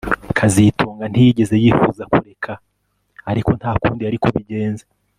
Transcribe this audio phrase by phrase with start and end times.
[0.37, 2.51] kazitunga ntiyigeze yifuza kureka
[3.31, 4.85] ariko nta kundi yari kubigenza